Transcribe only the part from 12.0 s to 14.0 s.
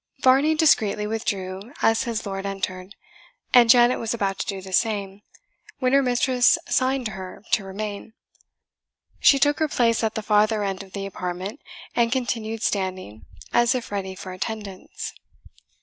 continued standing, as if